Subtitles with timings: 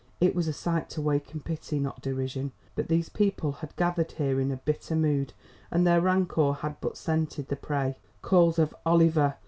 [0.19, 2.53] It was a sight to waken pity not derision.
[2.73, 5.33] But these people had gathered here in a bitter mood
[5.69, 7.97] and their rancour had but scented the prey.
[8.23, 9.35] Calls of "Oliver!"